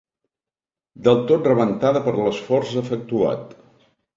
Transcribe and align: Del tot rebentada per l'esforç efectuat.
Del 1.09 1.21
tot 1.31 1.49
rebentada 1.51 2.03
per 2.07 2.15
l'esforç 2.17 2.75
efectuat. 2.85 3.57